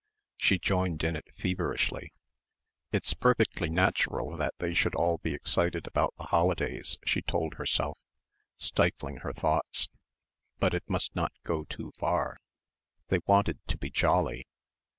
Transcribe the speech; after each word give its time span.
She 0.37 0.57
joined 0.57 1.03
in 1.03 1.15
it 1.15 1.27
feverishly. 1.37 2.11
It's 2.91 3.13
perfectly 3.13 3.69
natural 3.69 4.35
that 4.35 4.55
they 4.57 4.73
should 4.73 4.95
all 4.95 5.19
be 5.19 5.35
excited 5.35 5.85
about 5.85 6.15
the 6.17 6.23
holidays 6.23 6.97
she 7.05 7.21
told 7.21 7.53
herself, 7.53 7.99
stifling 8.57 9.17
her 9.17 9.31
thoughts. 9.31 9.89
But 10.57 10.73
it 10.73 10.89
must 10.89 11.15
not 11.15 11.33
go 11.43 11.65
too 11.65 11.93
far. 11.99 12.39
They 13.09 13.19
wanted 13.27 13.59
to 13.67 13.77
be 13.77 13.91
jolly.... 13.91 14.47